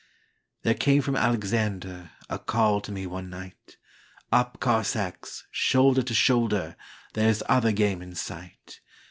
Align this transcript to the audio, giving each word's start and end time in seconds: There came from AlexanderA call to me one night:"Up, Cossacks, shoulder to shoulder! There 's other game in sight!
There 0.63 0.73
came 0.73 1.03
from 1.03 1.13
AlexanderA 1.13 2.09
call 2.47 2.81
to 2.81 2.91
me 2.91 3.05
one 3.05 3.29
night:"Up, 3.29 4.59
Cossacks, 4.59 5.45
shoulder 5.51 6.01
to 6.01 6.13
shoulder! 6.15 6.75
There 7.13 7.31
's 7.31 7.43
other 7.47 7.71
game 7.71 8.01
in 8.01 8.15
sight! 8.15 8.79